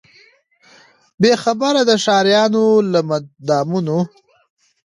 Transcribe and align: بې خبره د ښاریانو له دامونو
بې 1.21 1.31
خبره 1.43 1.81
د 1.89 1.91
ښاریانو 2.03 2.63
له 2.91 3.01
دامونو 3.47 3.99